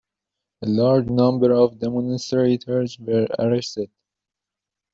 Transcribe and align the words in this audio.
A 0.63 0.67
large 0.67 1.09
number 1.11 1.51
of 1.53 1.77
demonstrators 1.77 2.97
were 2.97 3.27
arrested. 3.37 3.91